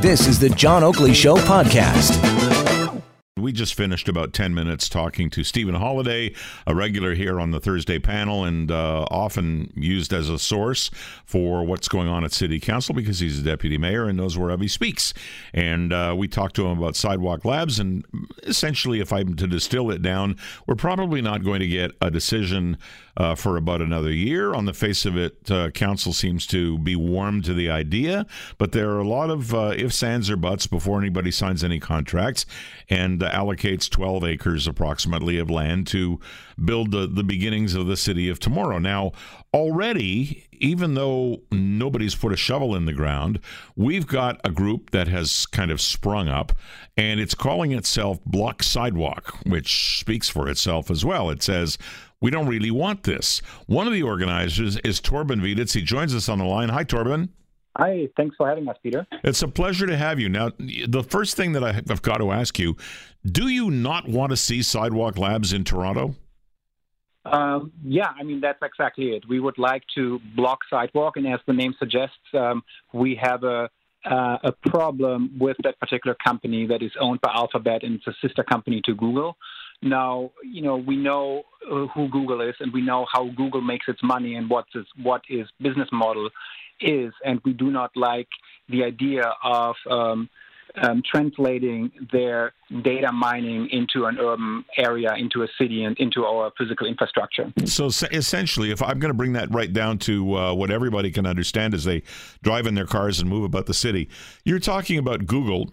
This 0.00 0.26
is 0.26 0.38
the 0.38 0.48
John 0.48 0.82
Oakley 0.82 1.14
Show 1.14 1.36
podcast. 1.36 2.55
We 3.38 3.52
just 3.52 3.74
finished 3.74 4.08
about 4.08 4.32
10 4.32 4.54
minutes 4.54 4.88
talking 4.88 5.28
to 5.28 5.44
Stephen 5.44 5.74
Holyday, 5.74 6.34
a 6.66 6.74
regular 6.74 7.12
here 7.12 7.38
on 7.38 7.50
the 7.50 7.60
Thursday 7.60 7.98
panel 7.98 8.44
and 8.44 8.70
uh, 8.70 9.04
often 9.10 9.70
used 9.76 10.14
as 10.14 10.30
a 10.30 10.38
source 10.38 10.90
for 11.26 11.62
what's 11.62 11.86
going 11.86 12.08
on 12.08 12.24
at 12.24 12.32
City 12.32 12.58
Council 12.58 12.94
because 12.94 13.18
he's 13.18 13.38
a 13.38 13.42
deputy 13.42 13.76
mayor 13.76 14.06
and 14.06 14.16
knows 14.16 14.38
wherever 14.38 14.62
he 14.62 14.68
speaks. 14.68 15.12
And 15.52 15.92
uh, 15.92 16.14
we 16.16 16.28
talked 16.28 16.56
to 16.56 16.66
him 16.66 16.78
about 16.78 16.96
Sidewalk 16.96 17.44
Labs. 17.44 17.78
And 17.78 18.06
essentially, 18.44 19.00
if 19.00 19.12
I'm 19.12 19.36
to 19.36 19.46
distill 19.46 19.90
it 19.90 20.00
down, 20.00 20.38
we're 20.66 20.74
probably 20.74 21.20
not 21.20 21.44
going 21.44 21.60
to 21.60 21.68
get 21.68 21.90
a 22.00 22.10
decision 22.10 22.78
uh, 23.18 23.34
for 23.34 23.58
about 23.58 23.82
another 23.82 24.12
year. 24.12 24.54
On 24.54 24.64
the 24.64 24.72
face 24.72 25.04
of 25.04 25.16
it, 25.16 25.50
uh, 25.50 25.70
council 25.70 26.12
seems 26.12 26.46
to 26.48 26.78
be 26.78 26.96
warm 26.96 27.42
to 27.42 27.54
the 27.54 27.70
idea, 27.70 28.26
but 28.58 28.72
there 28.72 28.90
are 28.90 29.00
a 29.00 29.08
lot 29.08 29.30
of 29.30 29.54
uh, 29.54 29.74
ifs, 29.76 30.02
ands, 30.02 30.30
or 30.30 30.36
buts 30.36 30.66
before 30.66 30.98
anybody 30.98 31.30
signs 31.30 31.64
any 31.64 31.80
contracts 31.80 32.46
and 32.88 33.22
allocates 33.32 33.88
12 33.88 34.24
acres 34.24 34.66
approximately 34.66 35.38
of 35.38 35.50
land 35.50 35.86
to 35.88 36.20
build 36.64 36.90
the, 36.90 37.06
the 37.06 37.24
beginnings 37.24 37.74
of 37.74 37.86
the 37.86 37.96
city 37.96 38.28
of 38.28 38.38
tomorrow. 38.38 38.78
Now, 38.78 39.12
already, 39.54 40.46
even 40.52 40.94
though 40.94 41.42
nobody's 41.50 42.14
put 42.14 42.32
a 42.32 42.36
shovel 42.36 42.74
in 42.74 42.86
the 42.86 42.92
ground, 42.92 43.40
we've 43.74 44.06
got 44.06 44.40
a 44.44 44.50
group 44.50 44.90
that 44.90 45.08
has 45.08 45.46
kind 45.46 45.70
of 45.70 45.80
sprung 45.80 46.28
up 46.28 46.52
and 46.96 47.20
it's 47.20 47.34
calling 47.34 47.72
itself 47.72 48.18
Block 48.24 48.62
Sidewalk, 48.62 49.38
which 49.44 49.98
speaks 49.98 50.28
for 50.28 50.48
itself 50.48 50.90
as 50.90 51.04
well. 51.04 51.30
It 51.30 51.42
says, 51.42 51.78
we 52.20 52.30
don't 52.30 52.48
really 52.48 52.70
want 52.70 53.02
this. 53.02 53.40
One 53.66 53.86
of 53.86 53.92
the 53.92 54.02
organizers 54.02 54.78
is 54.78 55.00
Thorben 55.00 55.40
Wieditz. 55.40 55.74
He 55.74 55.82
joins 55.82 56.14
us 56.14 56.28
on 56.28 56.38
the 56.38 56.44
line. 56.44 56.70
Hi, 56.70 56.84
Thorben. 56.84 57.28
Hi, 57.78 58.08
thanks 58.16 58.34
for 58.36 58.48
having 58.48 58.66
us, 58.68 58.76
Peter. 58.82 59.06
It's 59.22 59.42
a 59.42 59.48
pleasure 59.48 59.86
to 59.86 59.96
have 59.96 60.18
you. 60.18 60.30
Now, 60.30 60.50
the 60.58 61.04
first 61.06 61.36
thing 61.36 61.52
that 61.52 61.62
I've 61.62 62.02
got 62.02 62.18
to 62.18 62.32
ask 62.32 62.58
you 62.58 62.76
do 63.24 63.48
you 63.48 63.70
not 63.70 64.08
want 64.08 64.30
to 64.30 64.36
see 64.36 64.62
Sidewalk 64.62 65.18
Labs 65.18 65.52
in 65.52 65.64
Toronto? 65.64 66.14
Um, 67.24 67.72
yeah, 67.84 68.12
I 68.18 68.22
mean, 68.22 68.40
that's 68.40 68.60
exactly 68.62 69.10
it. 69.10 69.24
We 69.28 69.40
would 69.40 69.58
like 69.58 69.82
to 69.96 70.20
block 70.36 70.60
Sidewalk, 70.70 71.16
and 71.16 71.26
as 71.26 71.40
the 71.46 71.52
name 71.52 71.74
suggests, 71.78 72.16
um, 72.34 72.62
we 72.92 73.18
have 73.20 73.42
a 73.42 73.68
uh, 74.08 74.38
a 74.44 74.52
problem 74.70 75.36
with 75.38 75.56
that 75.64 75.78
particular 75.80 76.16
company 76.24 76.66
that 76.66 76.82
is 76.82 76.92
owned 77.00 77.20
by 77.20 77.32
Alphabet 77.34 77.82
and 77.82 77.96
it's 77.96 78.06
a 78.06 78.14
sister 78.22 78.44
company 78.44 78.80
to 78.84 78.94
Google. 78.94 79.36
Now, 79.82 80.30
you 80.44 80.62
know, 80.62 80.76
we 80.76 80.96
know 80.96 81.42
uh, 81.68 81.86
who 81.88 82.08
Google 82.08 82.40
is 82.40 82.54
and 82.60 82.72
we 82.72 82.82
know 82.82 83.06
how 83.12 83.28
Google 83.36 83.60
makes 83.60 83.86
its 83.88 84.00
money 84.02 84.36
and 84.36 84.48
what 84.48 84.66
is 84.74 84.86
what 85.02 85.22
its 85.28 85.50
business 85.60 85.88
model 85.92 86.30
is, 86.80 87.12
and 87.24 87.40
we 87.44 87.52
do 87.52 87.70
not 87.70 87.90
like 87.96 88.28
the 88.68 88.84
idea 88.84 89.32
of 89.44 89.76
um, 89.90 90.28
um, 90.82 91.02
translating 91.10 91.90
their 92.12 92.52
data 92.82 93.10
mining 93.12 93.68
into 93.70 94.06
an 94.06 94.18
urban 94.18 94.64
area, 94.76 95.14
into 95.16 95.42
a 95.42 95.48
city, 95.58 95.84
and 95.84 95.96
into 95.98 96.24
our 96.24 96.52
physical 96.58 96.86
infrastructure. 96.86 97.52
So 97.64 97.86
essentially, 97.86 98.70
if 98.70 98.82
I'm 98.82 98.98
going 98.98 99.10
to 99.10 99.16
bring 99.16 99.32
that 99.34 99.52
right 99.52 99.72
down 99.72 99.98
to 100.00 100.36
uh, 100.36 100.54
what 100.54 100.70
everybody 100.70 101.10
can 101.10 101.26
understand 101.26 101.74
as 101.74 101.84
they 101.84 102.02
drive 102.42 102.66
in 102.66 102.74
their 102.74 102.86
cars 102.86 103.20
and 103.20 103.28
move 103.30 103.44
about 103.44 103.66
the 103.66 103.74
city, 103.74 104.08
you're 104.44 104.58
talking 104.58 104.98
about 104.98 105.26
Google, 105.26 105.70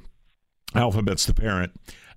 Alphabet's 0.75 1.25
the 1.25 1.33
parent 1.33 1.73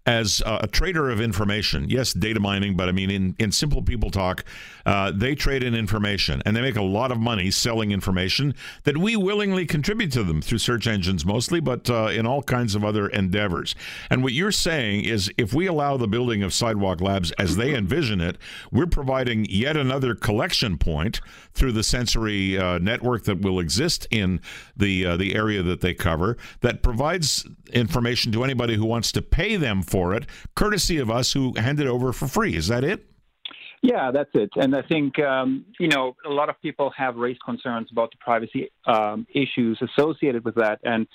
as 0.06 0.40
a 0.46 0.68
trader 0.68 1.10
of 1.10 1.20
information. 1.20 1.90
Yes, 1.90 2.12
data 2.12 2.38
mining, 2.38 2.76
but 2.76 2.88
I 2.88 2.92
mean, 2.92 3.10
in, 3.10 3.34
in 3.40 3.50
simple 3.50 3.82
people 3.82 4.10
talk, 4.10 4.44
uh, 4.86 5.10
they 5.12 5.34
trade 5.34 5.64
in 5.64 5.74
information 5.74 6.40
and 6.46 6.54
they 6.54 6.60
make 6.60 6.76
a 6.76 6.82
lot 6.82 7.10
of 7.10 7.18
money 7.18 7.50
selling 7.50 7.90
information 7.90 8.54
that 8.84 8.96
we 8.96 9.16
willingly 9.16 9.66
contribute 9.66 10.12
to 10.12 10.22
them 10.22 10.40
through 10.40 10.58
search 10.58 10.86
engines 10.86 11.26
mostly, 11.26 11.58
but 11.58 11.90
uh, 11.90 12.06
in 12.06 12.24
all 12.24 12.40
kinds 12.40 12.76
of 12.76 12.84
other 12.84 13.08
endeavors. 13.08 13.74
And 14.08 14.22
what 14.22 14.32
you're 14.32 14.52
saying 14.52 15.04
is 15.04 15.30
if 15.36 15.52
we 15.52 15.66
allow 15.66 15.96
the 15.96 16.06
building 16.06 16.44
of 16.44 16.54
Sidewalk 16.54 17.00
Labs 17.00 17.32
as 17.32 17.56
they 17.56 17.74
envision 17.74 18.20
it, 18.20 18.38
we're 18.70 18.86
providing 18.86 19.44
yet 19.46 19.76
another 19.76 20.14
collection 20.14 20.78
point 20.78 21.20
through 21.52 21.72
the 21.72 21.82
sensory 21.82 22.56
uh, 22.56 22.78
network 22.78 23.24
that 23.24 23.40
will 23.40 23.58
exist 23.58 24.06
in 24.12 24.40
the, 24.76 25.04
uh, 25.04 25.16
the 25.16 25.34
area 25.34 25.64
that 25.64 25.80
they 25.80 25.94
cover 25.94 26.36
that 26.60 26.82
provides 26.82 27.44
information 27.72 28.30
to 28.30 28.44
anybody 28.44 28.76
who 28.76 28.84
wants 28.84 29.10
to 29.10 29.20
pay 29.20 29.56
them 29.56 29.82
for 29.82 29.95
for 29.96 30.14
it, 30.14 30.26
courtesy 30.54 30.98
of 30.98 31.10
us 31.10 31.32
who 31.32 31.54
hand 31.56 31.80
it 31.80 31.86
over 31.86 32.12
for 32.12 32.26
free. 32.28 32.54
Is 32.54 32.68
that 32.68 32.84
it? 32.84 33.00
Yeah, 33.82 34.10
that's 34.10 34.30
it. 34.34 34.50
And 34.56 34.74
I 34.74 34.82
think, 34.82 35.18
um, 35.18 35.64
you 35.78 35.88
know, 35.88 36.16
a 36.24 36.32
lot 36.40 36.48
of 36.48 36.56
people 36.60 36.88
have 36.96 37.14
raised 37.16 37.42
concerns 37.50 37.88
about 37.92 38.10
the 38.10 38.18
privacy 38.28 38.70
um, 38.86 39.26
issues 39.44 39.80
associated 39.88 40.44
with 40.44 40.56
that. 40.56 40.78
And 40.82 41.06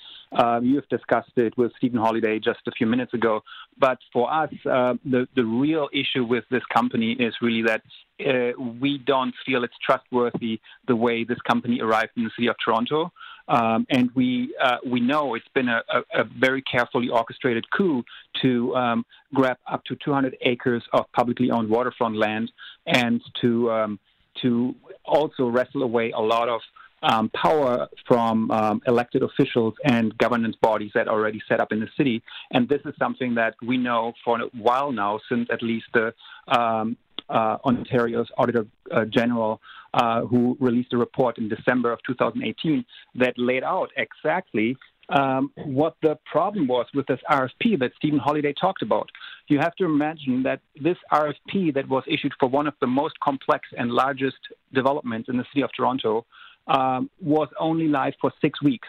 um, 0.42 0.64
you've 0.64 0.88
discussed 0.88 1.36
it 1.36 1.52
with 1.56 1.70
Stephen 1.78 2.00
Holyday 2.00 2.42
just 2.42 2.60
a 2.66 2.72
few 2.72 2.86
minutes 2.86 3.14
ago. 3.14 3.42
But 3.78 3.98
for 4.12 4.32
us, 4.42 4.52
uh, 4.64 4.94
the, 5.04 5.28
the 5.36 5.44
real 5.44 5.88
issue 5.92 6.24
with 6.24 6.44
this 6.50 6.64
company 6.72 7.12
is 7.12 7.34
really 7.42 7.62
that 7.62 7.82
uh, 8.26 8.52
we 8.80 8.98
don't 8.98 9.34
feel 9.44 9.64
it's 9.64 9.78
trustworthy 9.84 10.60
the 10.86 10.96
way 10.96 11.24
this 11.24 11.42
company 11.50 11.80
arrived 11.80 12.12
in 12.16 12.24
the 12.24 12.30
city 12.36 12.48
of 12.48 12.56
Toronto. 12.64 13.12
Um, 13.48 13.86
and 13.90 14.10
we 14.14 14.54
uh, 14.62 14.78
we 14.86 15.00
know 15.00 15.34
it's 15.34 15.48
been 15.54 15.68
a, 15.68 15.82
a, 15.88 16.20
a, 16.20 16.24
very 16.24 16.62
carefully 16.62 17.08
orchestrated 17.08 17.68
coup 17.70 18.04
to 18.40 18.74
um, 18.76 19.04
grab 19.34 19.56
up 19.66 19.84
to 19.84 19.96
200 19.96 20.36
acres 20.42 20.82
of 20.92 21.10
publicly 21.12 21.50
owned 21.50 21.68
waterfront 21.68 22.16
land 22.16 22.50
and 22.86 23.20
to 23.40 23.70
um, 23.70 23.98
to 24.40 24.74
also 25.04 25.48
wrestle 25.48 25.82
away 25.82 26.12
a 26.12 26.20
lot 26.20 26.48
of 26.48 26.60
um, 27.02 27.30
power 27.30 27.88
from 28.06 28.50
um, 28.50 28.80
elected 28.86 29.22
officials 29.22 29.74
and 29.84 30.16
governance 30.18 30.56
bodies 30.60 30.92
that 30.94 31.08
are 31.08 31.18
already 31.18 31.42
set 31.48 31.60
up 31.60 31.72
in 31.72 31.80
the 31.80 31.88
city. 31.96 32.22
And 32.52 32.68
this 32.68 32.80
is 32.84 32.94
something 32.98 33.34
that 33.34 33.54
we 33.60 33.76
know 33.76 34.12
for 34.24 34.40
a 34.40 34.46
while 34.56 34.92
now, 34.92 35.20
since 35.28 35.48
at 35.50 35.62
least 35.62 35.86
the 35.92 36.14
um, 36.46 36.96
uh, 37.28 37.56
Ontario's 37.64 38.28
Auditor 38.36 38.66
uh, 38.90 39.04
General, 39.06 39.60
uh, 39.94 40.22
who 40.22 40.56
released 40.60 40.92
a 40.92 40.96
report 40.96 41.38
in 41.38 41.48
December 41.48 41.92
of 41.92 41.98
2018 42.06 42.84
that 43.16 43.34
laid 43.36 43.62
out 43.62 43.90
exactly 43.96 44.76
um, 45.08 45.50
what 45.56 45.96
the 46.02 46.18
problem 46.24 46.66
was 46.66 46.86
with 46.94 47.06
this 47.06 47.20
RFP 47.30 47.78
that 47.80 47.92
Stephen 47.96 48.20
Holyday 48.20 48.54
talked 48.58 48.82
about. 48.82 49.10
You 49.48 49.58
have 49.58 49.74
to 49.76 49.84
imagine 49.84 50.42
that 50.44 50.60
this 50.80 50.96
RFP 51.12 51.74
that 51.74 51.88
was 51.88 52.04
issued 52.06 52.32
for 52.38 52.48
one 52.48 52.66
of 52.66 52.74
the 52.80 52.86
most 52.86 53.18
complex 53.20 53.68
and 53.76 53.90
largest 53.90 54.38
developments 54.72 55.28
in 55.28 55.36
the 55.36 55.44
city 55.52 55.62
of 55.62 55.70
Toronto 55.76 56.24
um, 56.68 57.10
was 57.20 57.48
only 57.58 57.88
live 57.88 58.14
for 58.20 58.32
six 58.40 58.62
weeks. 58.62 58.88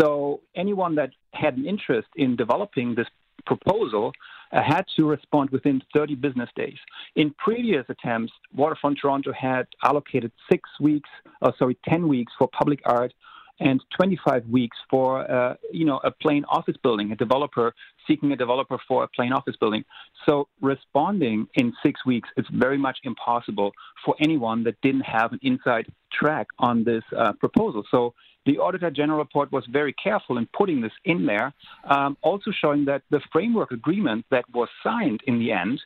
So 0.00 0.40
anyone 0.54 0.94
that 0.96 1.10
had 1.32 1.56
an 1.56 1.66
interest 1.66 2.08
in 2.16 2.36
developing 2.36 2.94
this 2.94 3.06
proposal 3.46 4.12
had 4.52 4.84
to 4.96 5.06
respond 5.06 5.50
within 5.50 5.82
30 5.94 6.14
business 6.16 6.48
days. 6.56 6.78
In 7.14 7.34
previous 7.38 7.84
attempts, 7.88 8.32
Waterfront 8.54 8.98
Toronto 9.00 9.32
had 9.32 9.66
allocated 9.82 10.32
six 10.50 10.68
weeks, 10.80 11.08
uh, 11.42 11.52
sorry, 11.58 11.76
10 11.88 12.08
weeks 12.08 12.32
for 12.38 12.48
public 12.48 12.80
art 12.84 13.12
and 13.60 13.82
25 13.96 14.46
weeks 14.48 14.76
for 14.90 15.30
uh, 15.30 15.54
you 15.72 15.84
know 15.84 16.00
a 16.04 16.10
plain 16.10 16.44
office 16.48 16.76
building, 16.82 17.12
a 17.12 17.16
developer 17.16 17.74
seeking 18.06 18.32
a 18.32 18.36
developer 18.36 18.78
for 18.86 19.04
a 19.04 19.08
plain 19.08 19.32
office 19.32 19.56
building. 19.56 19.84
So 20.26 20.48
responding 20.60 21.48
in 21.54 21.72
six 21.82 22.04
weeks 22.04 22.28
is 22.36 22.46
very 22.52 22.78
much 22.78 22.98
impossible 23.04 23.72
for 24.04 24.14
anyone 24.20 24.62
that 24.64 24.80
didn't 24.82 25.02
have 25.02 25.32
an 25.32 25.40
inside 25.42 25.86
track 26.12 26.48
on 26.58 26.84
this 26.84 27.02
uh, 27.16 27.32
proposal. 27.34 27.82
So 27.90 28.14
the 28.46 28.58
Auditor 28.58 28.90
General 28.90 29.18
report 29.18 29.52
was 29.52 29.64
very 29.70 29.92
careful 29.92 30.38
in 30.38 30.48
putting 30.56 30.80
this 30.80 30.92
in 31.04 31.26
there, 31.26 31.52
um, 31.84 32.16
also 32.22 32.50
showing 32.50 32.84
that 32.86 33.02
the 33.10 33.20
framework 33.32 33.72
agreement 33.72 34.24
that 34.30 34.44
was 34.54 34.68
signed 34.82 35.20
in 35.26 35.38
the 35.38 35.52
end 35.52 35.80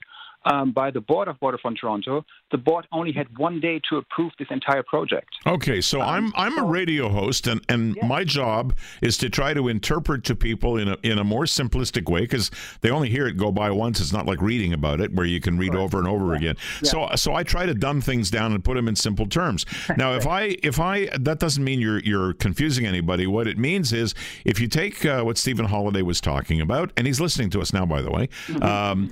um, 0.44 0.72
by 0.72 0.90
the 0.90 1.00
board 1.00 1.28
of 1.28 1.36
Waterfront 1.40 1.78
Toronto, 1.80 2.24
the 2.50 2.58
board 2.58 2.86
only 2.92 3.12
had 3.12 3.26
one 3.38 3.60
day 3.60 3.80
to 3.90 3.96
approve 3.96 4.32
this 4.38 4.48
entire 4.50 4.82
project. 4.82 5.28
Okay, 5.46 5.80
so 5.80 6.00
um, 6.00 6.32
I'm 6.36 6.52
I'm 6.52 6.58
a 6.58 6.64
radio 6.64 7.08
host, 7.08 7.46
and 7.46 7.60
and 7.68 7.96
yeah. 7.96 8.06
my 8.06 8.24
job 8.24 8.74
is 9.02 9.16
to 9.18 9.30
try 9.30 9.54
to 9.54 9.68
interpret 9.68 10.24
to 10.24 10.36
people 10.36 10.76
in 10.76 10.88
a 10.88 10.97
in 11.03 11.18
a 11.18 11.24
more 11.24 11.44
simplistic 11.44 12.10
way 12.10 12.20
because 12.20 12.50
they 12.80 12.91
only 12.91 13.10
hear 13.10 13.26
it 13.26 13.36
go 13.36 13.53
by 13.53 13.70
once. 13.70 14.00
It's 14.00 14.12
not 14.12 14.26
like 14.26 14.41
reading 14.41 14.72
about 14.72 15.00
it 15.00 15.15
where 15.15 15.26
you 15.26 15.41
can 15.41 15.59
read 15.59 15.74
over 15.74 15.98
and 15.98 16.09
over 16.09 16.32
yeah. 16.32 16.36
again. 16.36 16.56
Yeah. 16.82 16.91
So 16.91 17.09
so 17.16 17.34
I 17.34 17.42
try 17.42 17.66
to 17.66 17.74
dumb 17.74 18.00
things 18.00 18.30
down 18.30 18.53
and 18.53 18.65
put 18.65 18.74
them 18.74 18.88
in 18.88 18.97
simple 18.97 19.26
terms. 19.26 19.66
Now, 19.97 20.15
if 20.15 20.26
I 20.26 20.56
if 20.62 20.80
I 20.80 21.06
that 21.18 21.41
doesn't 21.41 21.62
mean 21.62 21.80
you're 21.80 21.98
you're 21.98 22.32
confusing 22.34 22.86
anybody. 22.86 23.26
What 23.26 23.47
it 23.47 23.59
means 23.59 23.92
is 23.92 24.15
if 24.44 24.60
you 24.60 24.68
take 24.68 25.04
uh, 25.04 25.22
what 25.22 25.38
Stephen 25.38 25.66
Holyday 25.66 26.03
was 26.03 26.20
talking 26.20 26.60
about, 26.60 26.92
and 26.97 27.06
he's 27.06 27.20
listening 27.20 27.50
to 27.50 27.60
us 27.60 27.72
now, 27.72 27.86
by 27.86 28.03
the 28.03 28.10
way. 28.10 28.28
Mm-hmm. 28.47 28.62
Um, 28.62 29.10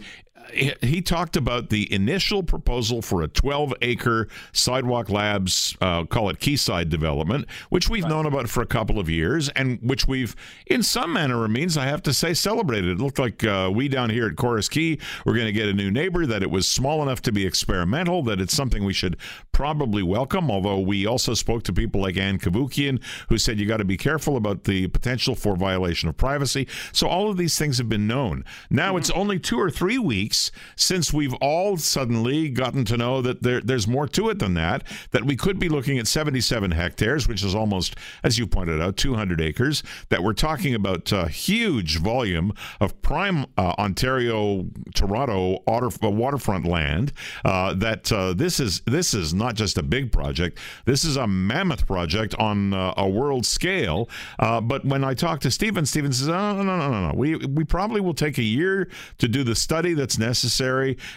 he 0.53 1.03
talked 1.03 1.37
about 1.37 1.71
the 1.71 1.93
initial 1.93 2.43
proposal 2.43 3.03
for 3.03 3.23
a 3.23 3.29
12 3.29 3.75
acre 3.83 4.29
Sidewalk 4.53 5.11
Labs, 5.11 5.77
uh, 5.81 6.05
call 6.05 6.31
it 6.31 6.41
Quayside 6.41 6.89
development, 6.89 7.47
which 7.71 7.89
we've 7.89 8.05
right. 8.05 8.11
known 8.11 8.27
about 8.27 8.49
for 8.49 8.63
a 8.63 8.67
couple 8.67 8.99
of 8.99 9.09
years 9.09 9.49
and 9.51 9.79
which 9.83 10.07
we've, 10.09 10.35
in 10.67 10.83
some 10.83 11.13
manner 11.13 11.41
or 11.41 11.49
means, 11.49 11.77
I 11.77 11.87
have 11.87 12.03
to 12.05 12.15
say, 12.15 12.35
celebrated. 12.35 12.91
It 12.91 13.03
looked 13.03 13.19
like 13.19 13.45
uh, 13.45 13.71
we 13.73 13.89
down 13.89 14.11
here 14.11 14.27
at 14.27 14.37
Corus 14.37 14.69
Quay 14.69 14.99
were 15.25 15.35
going 15.35 15.47
to 15.47 15.53
get 15.53 15.69
a 15.69 15.73
new 15.73 15.91
neighbor, 15.91 16.27
that 16.27 16.43
it 16.43 16.51
was 16.51 16.67
small 16.67 17.03
enough 17.03 17.23
to 17.23 17.33
be 17.33 17.47
experimental, 17.47 18.23
that 18.25 18.41
it's 18.41 18.55
something 18.55 18.85
we 18.85 18.93
should 18.93 19.17
probably 19.53 20.03
welcome. 20.03 20.51
Although 20.51 20.81
we 20.81 21.07
also 21.07 21.35
spoke 21.35 21.65
to 21.65 21.73
people 21.73 22.01
like 22.01 22.17
Ann 22.17 22.39
Cavoukian, 22.39 23.03
who 23.29 23.39
said 23.39 23.59
you 23.59 23.67
got 23.67 23.79
to 23.79 23.85
be 23.85 23.97
careful 23.97 24.37
about 24.37 24.65
the 24.65 24.89
potential 24.89 25.35
for 25.35 25.57
violation 25.57 26.09
of 26.09 26.17
privacy. 26.17 26.67
So 26.93 27.09
all 27.09 27.31
of 27.31 27.37
these 27.37 27.59
things 27.59 27.79
have 27.79 27.89
been 27.89 28.07
known. 28.07 28.45
Now 28.71 28.91
mm-hmm. 28.91 28.99
it's 28.99 29.11
only 29.11 29.39
two 29.39 29.59
or 29.59 29.71
three 29.71 29.99
weeks 29.99 30.38
since 30.77 31.13
we've 31.13 31.35
all 31.35 31.77
suddenly 31.77 32.49
gotten 32.49 32.85
to 32.87 32.97
know 32.97 33.23
that 33.23 33.43
there, 33.43 33.61
there's 33.61 33.87
more 33.87 34.07
to 34.09 34.29
it 34.29 34.39
than 34.39 34.55
that, 34.55 34.85
that 35.13 35.25
we 35.25 35.37
could 35.37 35.59
be 35.59 35.69
looking 35.69 35.99
at 35.99 36.07
77 36.07 36.73
hectares, 36.73 37.27
which 37.27 37.43
is 37.43 37.55
almost, 37.55 37.97
as 38.23 38.39
you 38.39 38.47
pointed 38.47 38.81
out, 38.81 38.97
200 38.97 39.41
acres, 39.41 39.83
that 40.11 40.23
we're 40.23 40.33
talking 40.33 40.75
about 40.75 41.11
a 41.13 41.29
huge 41.29 41.99
volume 41.99 42.53
of 42.81 43.01
prime 43.03 43.47
uh, 43.57 43.75
Ontario, 43.79 44.67
Toronto 44.95 45.59
water, 45.81 45.89
uh, 46.03 46.11
waterfront 46.11 46.67
land. 46.67 47.13
Uh, 47.45 47.75
that 47.75 48.11
uh, 48.13 48.33
this 48.35 48.61
is 48.61 48.81
this 48.81 49.15
is 49.15 49.35
not 49.35 49.55
just 49.55 49.79
a 49.79 49.83
big 49.83 50.13
project. 50.13 50.59
This 50.85 51.05
is 51.05 51.17
a 51.17 51.27
mammoth 51.27 51.87
project 51.87 52.35
on 52.37 52.75
uh, 52.75 52.95
a 52.97 53.09
world 53.09 53.47
scale. 53.47 54.09
Uh, 54.39 54.61
but 54.61 54.85
when 54.85 55.05
I 55.05 55.15
talk 55.15 55.41
to 55.41 55.51
Stephen, 55.51 55.87
Stephen 55.87 56.13
says, 56.13 56.29
"Oh 56.29 56.63
no, 56.63 56.63
no, 56.63 56.91
no, 56.91 57.09
no. 57.09 57.15
We 57.15 57.37
we 57.37 57.65
probably 57.65 58.01
will 58.01 58.15
take 58.15 58.39
a 58.39 58.43
year 58.43 58.89
to 59.19 59.29
do 59.29 59.45
the 59.45 59.55
study 59.55 59.95
that's 59.95 60.19
necessary 60.19 60.28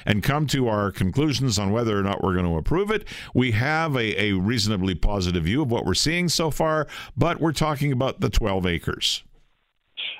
and 0.06 0.24
come 0.24 0.48
to 0.48 0.68
our 0.68 0.92
conclusions 0.92 1.58
on 1.60 1.72
whether 1.72 1.98
or 1.98 2.04
not 2.04 2.24
we're 2.24 2.34
going 2.34 2.46
to 2.46 2.58
approve 2.58 2.92
it. 2.92 3.08
We 3.34 3.52
have 3.52 3.96
a, 3.96 4.22
a 4.22 4.31
reasonably 4.34 4.96
positive 4.96 5.44
view 5.44 5.62
of 5.62 5.72
what 5.72 5.86
we're 5.86 5.94
seeing 5.94 6.30
so 6.30 6.52
far, 6.52 6.88
but 7.16 7.40
we're 7.40 7.54
talking 7.54 7.92
about 7.92 8.19
the 8.19 8.30
12 8.30 8.66
acres. 8.66 9.24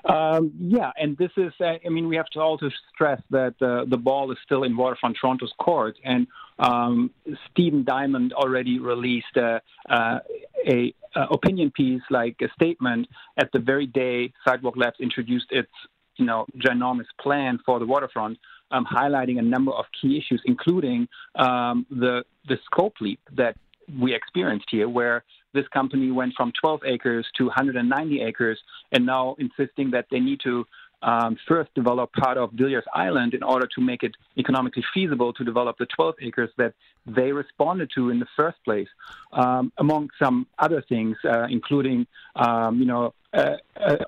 Um, 0.06 0.52
yeah, 0.60 0.92
and 0.98 1.16
this 1.18 1.32
is, 1.38 1.54
uh, 1.60 1.74
I 1.86 1.90
mean, 1.90 2.08
we 2.08 2.16
have 2.16 2.30
to 2.30 2.40
also 2.40 2.70
stress 2.94 3.22
that 3.30 3.56
uh, 3.62 3.86
the 3.88 3.98
ball 3.98 4.32
is 4.32 4.38
still 4.44 4.64
in 4.64 4.76
Waterfront 4.76 5.18
Toronto's 5.20 5.54
court. 5.60 5.96
And 6.04 6.28
um, 6.58 7.12
Stephen 7.52 7.84
Diamond 7.84 8.34
already 8.34 8.80
released 8.80 9.38
uh, 9.38 9.60
uh 9.90 10.20
a, 10.68 10.94
a, 11.16 11.22
opinion 11.32 11.72
piece, 11.72 12.02
like 12.10 12.38
a 12.42 12.48
statement, 12.54 13.08
at 13.38 13.52
the 13.52 13.60
very 13.60 13.88
day 13.88 14.34
Sidewalk 14.48 14.76
Labs 14.78 14.98
introduced 15.00 15.48
its, 15.52 15.72
you 16.18 16.26
know, 16.26 16.46
ginormous 16.58 17.08
plan 17.20 17.60
for 17.66 17.80
the 17.80 17.86
waterfront, 17.86 18.38
um, 18.72 18.86
highlighting 18.86 19.40
a 19.40 19.42
number 19.42 19.72
of 19.72 19.86
key 20.00 20.18
issues, 20.18 20.42
including 20.46 21.08
um, 21.36 21.86
the 21.90 22.24
the 22.48 22.58
scope 22.66 22.96
leap 23.02 23.20
that 23.36 23.56
we 24.00 24.14
experienced 24.14 24.68
here, 24.70 24.88
where 24.88 25.24
this 25.54 25.68
company 25.74 26.12
went 26.12 26.34
from 26.36 26.52
12 26.62 26.82
acres 26.86 27.28
to 27.38 27.46
190 27.46 28.22
acres, 28.22 28.60
and 28.92 29.06
now 29.06 29.36
insisting 29.38 29.92
that 29.92 30.06
they 30.10 30.20
need 30.20 30.40
to 30.44 30.66
um, 31.04 31.38
first 31.48 31.74
develop 31.74 32.12
part 32.14 32.38
of 32.38 32.52
Villiers 32.52 32.86
Island 32.94 33.34
in 33.34 33.44
order 33.44 33.68
to 33.76 33.82
make 33.82 34.04
it 34.04 34.14
economically 34.38 34.84
feasible 34.94 35.34
to 35.34 35.44
develop 35.44 35.78
the 35.78 35.88
12 35.88 36.16
acres 36.22 36.50
that 36.58 36.74
they 37.06 37.32
responded 37.32 37.90
to 37.96 38.10
in 38.10 38.20
the 38.20 38.28
first 38.36 38.58
place, 38.64 38.88
um, 39.34 39.72
among 39.78 40.10
some 40.22 40.46
other 40.60 40.84
things, 40.88 41.18
uh, 41.26 41.48
including, 41.50 42.06
um, 42.36 42.80
you 42.80 42.86
know, 42.86 43.14
a, 43.34 43.58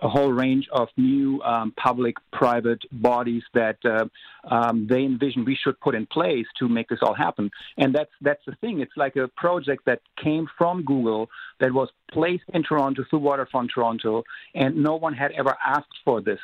a, 0.01 0.09
whole 0.09 0.31
range 0.31 0.67
of 0.71 0.89
new 0.97 1.41
um, 1.43 1.73
public-private 1.77 2.83
bodies 2.91 3.43
that 3.53 3.77
uh, 3.85 4.05
um, 4.53 4.85
they 4.87 5.03
envision 5.03 5.45
we 5.45 5.55
should 5.55 5.79
put 5.79 5.95
in 5.95 6.05
place 6.05 6.45
to 6.59 6.67
make 6.67 6.89
this 6.89 6.99
all 7.01 7.13
happen. 7.13 7.49
And 7.77 7.95
that's 7.95 8.11
that's 8.21 8.43
the 8.45 8.55
thing. 8.55 8.81
It's 8.81 8.97
like 8.97 9.15
a 9.15 9.29
project 9.29 9.85
that 9.85 10.01
came 10.21 10.47
from 10.57 10.83
Google 10.83 11.29
that 11.59 11.73
was 11.73 11.89
placed 12.11 12.43
in 12.53 12.63
Toronto 12.63 13.05
through 13.09 13.19
Waterfront 13.19 13.71
Toronto, 13.73 14.23
and 14.53 14.75
no 14.75 14.95
one 14.95 15.13
had 15.13 15.31
ever 15.31 15.55
asked 15.65 15.99
for 16.03 16.21
this. 16.21 16.39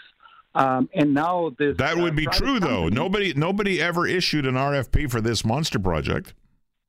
Um, 0.59 0.89
and 0.93 1.13
now 1.13 1.51
this 1.57 1.77
that 1.77 1.95
would 1.95 2.13
uh, 2.13 2.15
be 2.15 2.25
true 2.25 2.59
company, 2.59 2.59
though. 2.59 2.89
Nobody 2.89 3.33
nobody 3.33 3.81
ever 3.81 4.05
issued 4.05 4.45
an 4.45 4.55
RFP 4.55 5.09
for 5.09 5.21
this 5.21 5.45
monster 5.45 5.79
project. 5.79 6.33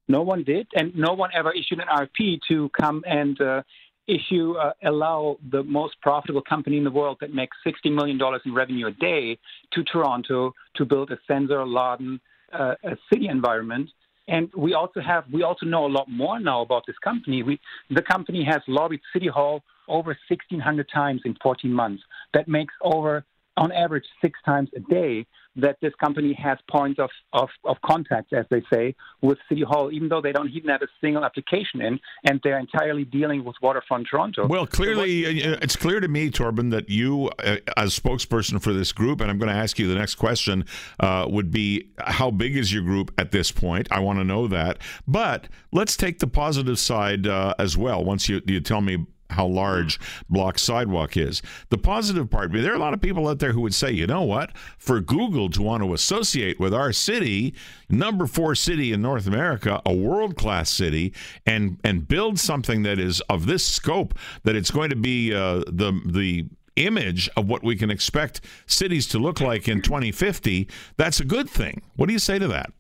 No 0.09 0.23
one 0.23 0.43
did, 0.43 0.67
and 0.75 0.93
no 0.97 1.13
one 1.15 1.31
ever 1.33 1.53
issued 1.53 1.79
an 1.79 1.87
RFP 1.87 2.41
to 2.49 2.69
come 2.71 3.05
and 3.07 3.41
uh, 3.41 3.63
issue 4.09 4.55
uh, 4.57 4.73
allow 4.83 5.39
the 5.53 5.63
most 5.63 5.95
profitable 6.03 6.43
company 6.43 6.79
in 6.79 6.85
the 6.85 6.91
world 6.91 7.19
that 7.21 7.33
makes 7.33 7.57
sixty 7.63 7.91
million 7.91 8.19
dollars 8.19 8.43
in 8.45 8.53
revenue 8.53 8.89
a 8.89 8.91
day 8.91 9.39
to 9.73 9.85
Toronto 9.85 10.53
to 10.75 10.85
build 10.85 11.13
a 11.13 11.19
sensor 11.29 11.65
laden 11.65 12.21
uh, 12.53 12.75
a 12.83 12.97
city 13.13 13.29
environment. 13.29 13.89
And 14.27 14.51
we 14.57 14.75
also 14.75 15.01
have 15.01 15.25
we 15.33 15.45
also 15.45 15.65
know 15.65 15.87
a 15.87 15.93
lot 15.99 16.11
more 16.11 16.41
now 16.41 16.63
about 16.63 16.83
this 16.89 16.99
company. 17.05 17.45
We 17.45 17.61
the 17.89 18.03
company 18.03 18.45
has 18.51 18.63
lobbied 18.67 19.01
City 19.13 19.29
Hall 19.29 19.63
over 19.87 20.17
1,600 20.29 20.89
times 20.93 21.21
in 21.25 21.37
14 21.41 21.73
months. 21.73 22.03
That 22.35 22.49
makes 22.49 22.75
over 22.83 23.25
on 23.57 23.73
average 23.73 24.05
six 24.23 24.39
times 24.45 24.71
a 24.77 24.81
day 24.81 25.27
that 25.57 25.77
this 25.83 25.93
company 26.03 26.33
has 26.41 26.59
points 26.71 27.01
of, 27.01 27.11
of, 27.33 27.49
of 27.65 27.77
contact, 27.85 28.33
as 28.33 28.47
they 28.51 28.63
say, 28.73 28.95
with 29.21 29.37
City 29.49 29.63
Hall, 29.63 29.91
even 29.93 30.09
though 30.09 30.21
they 30.21 30.33
don't 30.33 30.51
even 30.51 30.71
have 30.71 30.83
a 30.83 30.89
single 31.01 31.25
application 31.25 31.83
in, 31.83 31.99
and 32.25 32.41
they're 32.45 32.59
entirely 32.59 33.05
dealing 33.05 33.45
with 33.45 33.57
Waterfront 33.61 34.07
Toronto. 34.09 34.47
Well, 34.47 34.67
clearly, 34.67 35.45
uh, 35.45 35.59
it's 35.61 35.77
clear 35.77 35.99
to 36.01 36.09
me, 36.09 36.31
Thorben, 36.31 36.71
that 36.71 36.89
you, 36.89 37.31
uh, 37.41 37.57
as 37.77 37.99
spokesperson 37.99 38.63
for 38.63 38.73
this 38.73 38.93
group, 38.93 39.21
and 39.21 39.31
I'm 39.31 39.39
going 39.39 39.53
to 39.53 39.55
ask 39.55 39.79
you 39.79 39.89
the 39.89 39.97
next 39.97 40.15
question, 40.15 40.65
uh, 41.01 41.27
would 41.29 41.51
be 41.51 41.91
how 41.99 42.31
big 42.31 42.57
is 42.57 42.73
your 42.73 42.83
group 42.83 43.13
at 43.19 43.33
this 43.33 43.51
point? 43.51 43.89
I 43.91 44.01
want 44.01 44.21
to 44.21 44.25
know 44.25 44.47
that. 44.47 44.79
But 45.07 45.49
let's 45.73 45.97
take 45.97 46.21
the 46.21 46.29
positive 46.29 46.79
side 46.79 47.27
uh, 47.27 47.55
as 47.59 47.77
well. 47.77 48.05
Once 48.05 48.29
you, 48.29 48.41
you 48.47 48.61
tell 48.61 48.81
me 48.81 49.07
how 49.31 49.47
large 49.47 49.99
block 50.29 50.59
sidewalk 50.59 51.17
is. 51.17 51.43
The 51.71 51.79
positive 51.79 52.31
part, 52.31 52.53
there 52.53 52.73
are 52.73 52.77
a 52.77 52.79
lot 52.79 52.95
of 52.95 53.01
people 53.01 53.29
out 53.29 53.39
there 53.39 53.53
who 53.53 53.61
would 53.63 53.75
say, 53.75 53.91
you 53.91 54.07
know 54.07 54.23
what, 54.23 54.57
for 54.79 55.01
Google 55.01 55.49
to 55.51 55.63
want 55.63 55.83
to 55.83 55.95
associate 55.95 56.59
with 56.61 56.75
our 56.75 56.93
city, 56.93 57.55
number 57.89 58.27
four 58.27 58.55
city 58.55 58.93
in 58.93 59.03
North 59.03 59.27
America, 59.27 59.81
a 59.87 59.95
world 59.95 60.37
class 60.37 60.71
city, 60.71 61.13
and 61.47 61.79
and 61.85 62.07
build 62.09 62.39
something 62.39 62.83
that 62.83 62.99
is 62.99 63.21
of 63.23 63.47
this 63.47 63.65
scope, 63.65 64.15
that 64.45 64.57
it's 64.57 64.71
going 64.71 64.91
to 64.91 64.97
be 64.97 65.35
uh, 65.35 65.65
the 65.67 66.01
the 66.05 66.47
image 66.77 67.29
of 67.37 67.49
what 67.49 67.63
we 67.63 67.77
can 67.77 67.91
expect 67.91 68.41
cities 68.67 69.07
to 69.09 69.19
look 69.19 69.41
like 69.41 69.69
in 69.69 69.83
2050, 69.83 70.69
that's 70.97 71.21
a 71.21 71.25
good 71.25 71.49
thing. 71.49 71.83
What 71.97 72.07
do 72.07 72.13
you 72.13 72.19
say 72.19 72.39
to 72.39 72.49
that? 72.49 72.73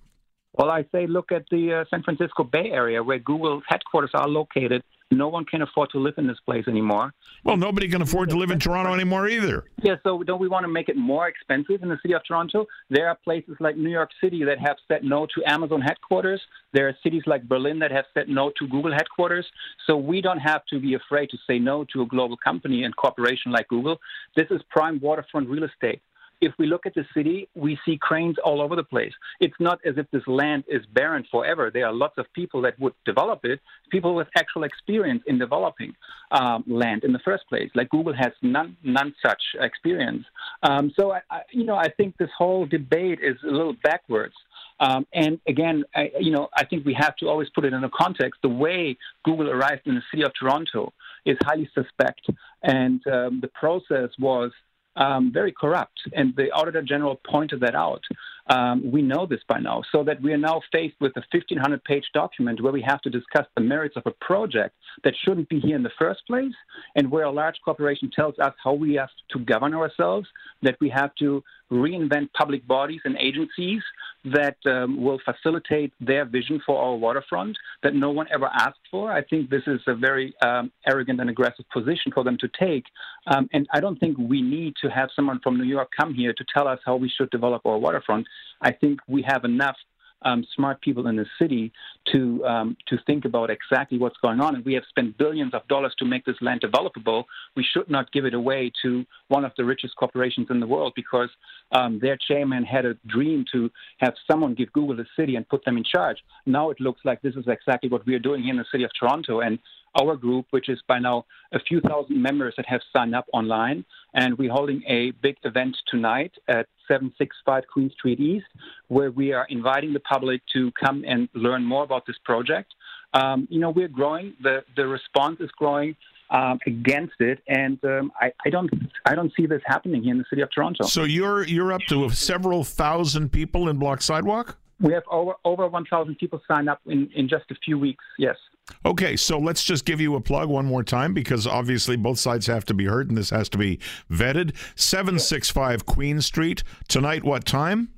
Well, 0.52 0.70
I 0.70 0.84
say 0.92 1.06
look 1.06 1.32
at 1.32 1.44
the 1.50 1.80
uh, 1.80 1.84
San 1.90 2.02
Francisco 2.02 2.44
Bay 2.44 2.70
Area 2.72 3.02
where 3.02 3.18
Google's 3.18 3.62
headquarters 3.68 4.10
are 4.14 4.28
located 4.28 4.82
no 5.10 5.28
one 5.28 5.44
can 5.44 5.62
afford 5.62 5.90
to 5.90 5.98
live 5.98 6.14
in 6.18 6.26
this 6.26 6.38
place 6.44 6.66
anymore. 6.68 7.12
Well, 7.44 7.56
nobody 7.56 7.88
can 7.88 8.02
afford 8.02 8.30
to 8.30 8.36
live 8.36 8.50
in 8.50 8.58
Toronto 8.58 8.94
anymore 8.94 9.28
either. 9.28 9.64
Yeah, 9.82 9.96
so 10.04 10.22
don't 10.22 10.40
we 10.40 10.48
want 10.48 10.64
to 10.64 10.68
make 10.68 10.88
it 10.88 10.96
more 10.96 11.28
expensive 11.28 11.82
in 11.82 11.88
the 11.88 11.98
city 12.02 12.14
of 12.14 12.22
Toronto? 12.26 12.66
There 12.90 13.08
are 13.08 13.16
places 13.16 13.56
like 13.60 13.76
New 13.76 13.90
York 13.90 14.10
City 14.22 14.44
that 14.44 14.58
have 14.58 14.76
said 14.88 15.02
no 15.04 15.26
to 15.34 15.42
Amazon 15.46 15.80
headquarters. 15.80 16.40
There 16.72 16.88
are 16.88 16.96
cities 17.02 17.22
like 17.26 17.48
Berlin 17.48 17.78
that 17.80 17.90
have 17.90 18.04
said 18.14 18.28
no 18.28 18.52
to 18.58 18.68
Google 18.68 18.92
headquarters. 18.92 19.46
So 19.86 19.96
we 19.96 20.20
don't 20.20 20.38
have 20.38 20.64
to 20.66 20.78
be 20.78 20.94
afraid 20.94 21.30
to 21.30 21.38
say 21.46 21.58
no 21.58 21.84
to 21.92 22.02
a 22.02 22.06
global 22.06 22.36
company 22.36 22.84
and 22.84 22.94
corporation 22.96 23.52
like 23.52 23.68
Google. 23.68 23.98
This 24.36 24.46
is 24.50 24.60
prime 24.70 25.00
waterfront 25.00 25.48
real 25.48 25.64
estate 25.64 26.00
if 26.40 26.52
we 26.58 26.66
look 26.66 26.86
at 26.86 26.94
the 26.94 27.04
city, 27.14 27.48
we 27.54 27.78
see 27.84 27.98
cranes 28.00 28.36
all 28.44 28.60
over 28.60 28.76
the 28.76 28.84
place. 28.84 29.12
It's 29.40 29.54
not 29.60 29.78
as 29.84 29.94
if 29.98 30.10
this 30.10 30.26
land 30.26 30.64
is 30.68 30.82
barren 30.92 31.24
forever. 31.30 31.70
There 31.72 31.86
are 31.86 31.92
lots 31.92 32.16
of 32.18 32.26
people 32.34 32.62
that 32.62 32.78
would 32.78 32.94
develop 33.04 33.40
it, 33.44 33.60
people 33.90 34.14
with 34.14 34.28
actual 34.36 34.64
experience 34.64 35.22
in 35.26 35.38
developing 35.38 35.94
um, 36.30 36.64
land 36.66 37.04
in 37.04 37.12
the 37.12 37.18
first 37.20 37.46
place. 37.48 37.70
Like 37.74 37.90
Google 37.90 38.14
has 38.14 38.32
none, 38.42 38.76
none 38.82 39.14
such 39.24 39.42
experience. 39.60 40.24
Um, 40.62 40.92
so, 40.98 41.12
I, 41.12 41.20
I, 41.30 41.40
you 41.52 41.64
know, 41.64 41.76
I 41.76 41.88
think 41.96 42.16
this 42.16 42.30
whole 42.36 42.66
debate 42.66 43.18
is 43.22 43.36
a 43.44 43.50
little 43.50 43.76
backwards. 43.82 44.34
Um, 44.80 45.06
and 45.12 45.38
again, 45.46 45.84
I, 45.94 46.10
you 46.18 46.30
know, 46.30 46.48
I 46.56 46.64
think 46.64 46.86
we 46.86 46.94
have 46.94 47.14
to 47.16 47.28
always 47.28 47.50
put 47.50 47.66
it 47.66 47.74
in 47.74 47.84
a 47.84 47.90
context. 47.90 48.40
The 48.42 48.48
way 48.48 48.96
Google 49.24 49.50
arrived 49.50 49.86
in 49.86 49.94
the 49.94 50.02
city 50.10 50.24
of 50.24 50.32
Toronto 50.38 50.92
is 51.26 51.36
highly 51.42 51.68
suspect, 51.74 52.22
and 52.62 53.06
um, 53.06 53.40
the 53.42 53.48
process 53.48 54.08
was 54.18 54.52
um, 54.96 55.30
very 55.32 55.52
corrupt. 55.52 56.00
And 56.12 56.34
the 56.36 56.50
Auditor 56.52 56.82
General 56.82 57.20
pointed 57.28 57.60
that 57.60 57.74
out. 57.74 58.02
Um, 58.48 58.90
we 58.90 59.00
know 59.02 59.26
this 59.26 59.40
by 59.48 59.60
now, 59.60 59.82
so 59.92 60.02
that 60.04 60.20
we 60.20 60.32
are 60.32 60.38
now 60.38 60.60
faced 60.72 60.96
with 61.00 61.12
a 61.16 61.22
1,500 61.30 61.84
page 61.84 62.04
document 62.12 62.60
where 62.60 62.72
we 62.72 62.82
have 62.82 63.00
to 63.02 63.10
discuss 63.10 63.46
the 63.54 63.62
merits 63.62 63.96
of 63.96 64.02
a 64.06 64.24
project 64.24 64.74
that 65.04 65.14
shouldn't 65.24 65.48
be 65.48 65.60
here 65.60 65.76
in 65.76 65.84
the 65.84 65.92
first 65.98 66.26
place, 66.26 66.52
and 66.96 67.10
where 67.10 67.24
a 67.24 67.30
large 67.30 67.56
corporation 67.64 68.10
tells 68.10 68.36
us 68.40 68.52
how 68.62 68.72
we 68.72 68.94
have 68.94 69.10
to 69.30 69.38
govern 69.38 69.74
ourselves, 69.74 70.26
that 70.62 70.76
we 70.80 70.88
have 70.88 71.14
to 71.16 71.44
reinvent 71.70 72.32
public 72.32 72.66
bodies 72.66 73.00
and 73.04 73.16
agencies 73.18 73.82
that 74.24 74.56
um, 74.66 75.02
will 75.02 75.20
facilitate 75.24 75.92
their 76.00 76.24
vision 76.24 76.60
for 76.66 76.80
our 76.80 76.94
waterfront 76.96 77.56
that 77.82 77.94
no 77.94 78.10
one 78.10 78.26
ever 78.32 78.46
asked 78.46 78.80
for. 78.90 79.10
I 79.10 79.22
think 79.22 79.48
this 79.48 79.62
is 79.66 79.80
a 79.86 79.94
very 79.94 80.34
um, 80.44 80.70
arrogant 80.86 81.20
and 81.20 81.30
aggressive 81.30 81.64
position 81.72 82.12
for 82.12 82.24
them 82.24 82.36
to 82.40 82.48
take. 82.58 82.84
Um, 83.26 83.48
and 83.52 83.66
I 83.72 83.80
don't 83.80 83.98
think 83.98 84.18
we 84.18 84.42
need 84.42 84.74
to 84.82 84.88
have 84.90 85.10
someone 85.14 85.40
from 85.42 85.56
New 85.56 85.64
York 85.64 85.90
come 85.98 86.12
here 86.12 86.34
to 86.34 86.44
tell 86.54 86.68
us 86.68 86.78
how 86.84 86.96
we 86.96 87.08
should 87.08 87.30
develop 87.30 87.64
our 87.64 87.78
waterfront. 87.78 88.26
I 88.60 88.72
think 88.72 89.00
we 89.08 89.22
have 89.26 89.44
enough 89.44 89.76
um, 90.22 90.44
smart 90.54 90.80
people 90.80 91.06
in 91.06 91.16
the 91.16 91.26
city 91.38 91.72
to 92.12 92.44
um, 92.44 92.76
to 92.88 92.98
think 93.06 93.24
about 93.24 93.50
exactly 93.50 93.98
what's 93.98 94.16
going 94.18 94.40
on. 94.40 94.54
And 94.54 94.64
we 94.64 94.74
have 94.74 94.84
spent 94.88 95.16
billions 95.18 95.54
of 95.54 95.66
dollars 95.68 95.94
to 95.98 96.04
make 96.04 96.24
this 96.24 96.36
land 96.40 96.60
developable. 96.62 97.24
We 97.56 97.64
should 97.64 97.90
not 97.90 98.12
give 98.12 98.24
it 98.24 98.34
away 98.34 98.72
to 98.82 99.04
one 99.28 99.44
of 99.44 99.52
the 99.56 99.64
richest 99.64 99.96
corporations 99.96 100.48
in 100.50 100.60
the 100.60 100.66
world 100.66 100.92
because 100.96 101.30
um, 101.72 101.98
their 102.00 102.16
chairman 102.16 102.64
had 102.64 102.84
a 102.84 102.94
dream 103.06 103.44
to 103.52 103.70
have 103.98 104.14
someone 104.30 104.54
give 104.54 104.72
Google 104.72 104.96
the 104.96 105.06
city 105.16 105.36
and 105.36 105.48
put 105.48 105.64
them 105.64 105.76
in 105.76 105.84
charge. 105.84 106.18
Now 106.46 106.70
it 106.70 106.80
looks 106.80 107.00
like 107.04 107.22
this 107.22 107.34
is 107.36 107.44
exactly 107.46 107.88
what 107.88 108.06
we 108.06 108.14
are 108.14 108.18
doing 108.18 108.42
here 108.42 108.52
in 108.52 108.58
the 108.58 108.64
city 108.70 108.84
of 108.84 108.90
Toronto. 108.98 109.40
And 109.40 109.58
our 109.98 110.16
group, 110.16 110.46
which 110.50 110.68
is 110.68 110.80
by 110.86 110.98
now 110.98 111.24
a 111.52 111.60
few 111.60 111.80
thousand 111.80 112.20
members 112.22 112.54
that 112.56 112.66
have 112.66 112.80
signed 112.92 113.14
up 113.14 113.26
online. 113.32 113.84
And 114.14 114.36
we're 114.38 114.52
holding 114.52 114.82
a 114.86 115.12
big 115.22 115.36
event 115.44 115.76
tonight 115.88 116.32
at 116.48 116.66
765 116.88 117.64
Queen 117.72 117.90
Street 117.90 118.20
East, 118.20 118.46
where 118.88 119.10
we 119.10 119.32
are 119.32 119.46
inviting 119.48 119.92
the 119.92 120.00
public 120.00 120.42
to 120.52 120.72
come 120.72 121.04
and 121.06 121.28
learn 121.34 121.64
more 121.64 121.84
about 121.84 122.06
this 122.06 122.16
project. 122.24 122.72
Um, 123.14 123.46
you 123.50 123.60
know, 123.60 123.70
we're 123.70 123.88
growing. 123.88 124.34
The 124.42 124.64
the 124.76 124.86
response 124.86 125.40
is 125.40 125.50
growing. 125.56 125.96
Um, 126.32 126.60
against 126.64 127.14
it, 127.18 127.40
and 127.48 127.76
um, 127.84 128.12
I, 128.20 128.30
I, 128.46 128.50
don't 128.50 128.70
I 129.04 129.16
don't 129.16 129.32
see 129.36 129.46
this 129.46 129.62
happening 129.66 130.04
here 130.04 130.12
in 130.12 130.18
the 130.18 130.24
city 130.30 130.42
of 130.42 130.48
Toronto. 130.54 130.84
So 130.84 131.02
you're 131.02 131.42
you're 131.44 131.72
up 131.72 131.80
to 131.88 132.08
several 132.10 132.62
thousand 132.62 133.32
people 133.32 133.68
in 133.68 133.78
Block 133.78 134.00
Sidewalk. 134.00 134.56
We 134.80 134.92
have 134.92 135.02
over 135.10 135.34
over 135.44 135.66
1,000 135.66 136.16
people 136.18 136.40
sign 136.48 136.68
up 136.68 136.80
in, 136.86 137.10
in 137.14 137.28
just 137.28 137.50
a 137.50 137.56
few 137.64 137.80
weeks. 137.80 138.04
Yes. 138.16 138.36
Okay, 138.84 139.16
so 139.16 139.38
let's 139.38 139.64
just 139.64 139.84
give 139.84 140.00
you 140.00 140.14
a 140.16 140.20
plug 140.20 140.48
one 140.48 140.66
more 140.66 140.82
time 140.82 141.14
because 141.14 141.46
obviously 141.46 141.96
both 141.96 142.18
sides 142.18 142.46
have 142.46 142.64
to 142.66 142.74
be 142.74 142.86
heard 142.86 143.08
and 143.08 143.16
this 143.16 143.30
has 143.30 143.48
to 143.50 143.58
be 143.58 143.78
vetted. 144.10 144.54
765 144.76 145.86
Queen 145.86 146.20
Street. 146.20 146.62
Tonight, 146.88 147.24
what 147.24 147.44
time? 147.44 147.90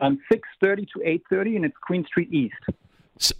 Um, 0.00 0.18
6.30 0.32 0.86
to 0.94 0.98
8.30, 1.32 1.56
and 1.56 1.64
it's 1.64 1.76
Queen 1.86 2.04
Street 2.04 2.32
East. 2.32 2.54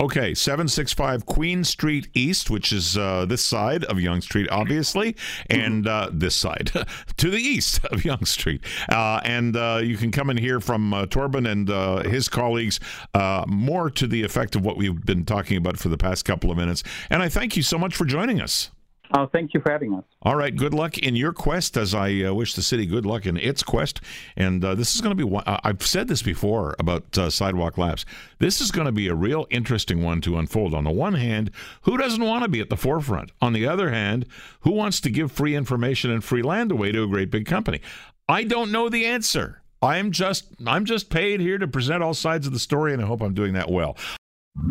Okay, 0.00 0.33
765 0.33 1.26
Queen 1.26 1.62
Street 1.62 2.09
East, 2.14 2.49
which 2.49 2.73
is 2.73 2.97
uh, 2.97 3.26
this 3.26 3.45
side 3.45 3.85
of 3.85 4.00
Yonge 4.00 4.23
Street, 4.23 4.49
obviously, 4.50 5.14
and 5.50 5.87
uh, 5.87 6.09
this 6.11 6.35
side 6.35 6.71
to 7.18 7.30
the 7.30 7.38
east 7.38 7.85
of 7.87 8.04
Yonge 8.04 8.26
Street. 8.26 8.62
Uh, 8.88 9.21
and 9.25 9.54
uh, 9.54 9.80
you 9.83 9.99
can 9.99 10.11
come 10.11 10.30
and 10.30 10.38
hear 10.38 10.61
from 10.61 10.95
uh, 10.95 11.04
Thorben 11.06 11.47
and 11.50 11.68
uh, 11.68 12.02
his 12.09 12.28
colleagues 12.28 12.80
more 13.47 13.90
to 13.90 14.06
the 14.06 14.23
effect 14.23 14.56
of 14.56 14.64
what 14.64 14.76
we've 14.76 15.04
been 15.04 15.25
talking 15.25 15.56
about 15.56 15.78
for 15.78 15.88
the 15.88 15.99
past 15.99 16.25
couple 16.25 16.50
of 16.50 16.56
minutes. 16.56 16.83
And 17.11 17.23
I 17.23 17.28
thank 17.28 17.56
you 17.56 17.62
so 17.62 17.78
much 17.78 17.95
for 17.95 18.06
joining 18.06 18.40
us. 18.40 18.71
Oh, 19.12 19.26
thank 19.26 19.54
you 19.54 19.60
for 19.60 19.70
having 19.70 19.94
us. 19.94 20.04
All 20.22 20.36
right. 20.36 20.54
Good 20.54 20.75
luck 20.75 20.98
in 20.98 21.16
your 21.16 21.32
quest, 21.32 21.76
as 21.76 21.94
I 21.94 22.22
uh, 22.22 22.34
wish 22.34 22.54
the 22.54 22.62
city 22.62 22.86
good 22.86 23.06
luck 23.06 23.26
in 23.26 23.36
its 23.36 23.62
quest. 23.62 24.00
And 24.36 24.64
uh, 24.64 24.75
this 24.75 24.94
is 24.94 25.00
going 25.00 25.12
to 25.12 25.16
be 25.16 25.25
one. 25.25 25.44
I've 25.46 25.86
said 25.86 26.08
this 26.08 26.22
before 26.22 26.75
about 26.78 27.16
uh, 27.16 27.30
Sidewalk 27.30 27.78
Labs. 27.78 28.04
This 28.38 28.60
is 28.60 28.70
going 28.70 28.86
to 28.86 28.92
be 28.92 29.08
a 29.08 29.14
real 29.14 29.46
interesting 29.50 30.02
one 30.02 30.20
to 30.22 30.38
unfold. 30.38 30.75
On 30.75 30.84
the 30.84 30.90
one 30.90 31.14
hand, 31.14 31.50
who 31.82 31.96
doesn't 31.96 32.25
want 32.25 32.42
to 32.42 32.48
be 32.48 32.60
at 32.60 32.70
the 32.70 32.76
forefront? 32.76 33.30
On 33.40 33.52
the 33.52 33.66
other 33.66 33.90
hand, 33.90 34.26
who 34.60 34.72
wants 34.72 35.00
to 35.02 35.10
give 35.10 35.30
free 35.30 35.54
information 35.54 36.10
and 36.10 36.25
free 36.25 36.42
land 36.42 36.72
away 36.72 36.92
to 36.92 37.04
a 37.04 37.08
great 37.08 37.30
big 37.30 37.46
company? 37.46 37.80
I 38.28 38.44
don't 38.44 38.72
know 38.72 38.88
the 38.88 39.06
answer. 39.06 39.62
I'm 39.82 40.10
just 40.10 40.46
I'm 40.66 40.84
just 40.84 41.10
paid 41.10 41.40
here 41.40 41.58
to 41.58 41.68
present 41.68 42.02
all 42.02 42.14
sides 42.14 42.46
of 42.46 42.52
the 42.52 42.58
story, 42.58 42.92
and 42.92 43.02
I 43.02 43.06
hope 43.06 43.20
I'm 43.20 43.34
doing 43.34 43.52
that 43.52 43.70
well. 43.70 43.96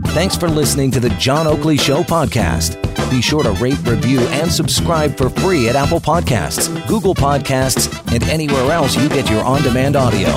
Thanks 0.08 0.36
for 0.36 0.50
listening 0.50 0.92
to 0.92 1.00
the 1.00 1.10
John 1.12 1.48
Oakley 1.48 1.77
Show 1.77 2.04
podcast. 2.04 2.82
Be 3.10 3.22
sure 3.22 3.44
to 3.44 3.51
rate, 3.51 3.77
review, 3.86 4.20
and 4.20 4.51
subscribe 4.51 5.15
for 5.15 5.30
free 5.30 5.70
at 5.70 5.75
Apple 5.75 6.00
Podcasts, 6.00 6.70
Google 6.88 7.13
Podcasts, 7.13 7.88
and 8.13 8.24
anywhere 8.24 8.72
else 8.72 8.96
you 8.96 9.08
get 9.10 9.30
your 9.30 9.44
on 9.44 9.62
demand 9.62 9.96
audio. 9.96 10.30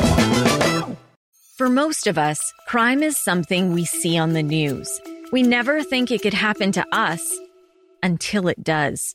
For 1.57 1.69
most 1.69 2.07
of 2.07 2.19
us, 2.19 2.52
crime 2.67 3.02
is 3.02 3.19
something 3.19 3.73
we 3.73 3.85
see 3.85 4.19
on 4.19 4.33
the 4.33 4.43
news. 4.43 4.88
We 5.33 5.43
never 5.43 5.83
think 5.83 6.11
it 6.11 6.23
could 6.23 6.35
happen 6.35 6.73
to 6.73 6.85
us 6.93 7.37
until 8.02 8.49
it 8.49 8.62
does. 8.62 9.14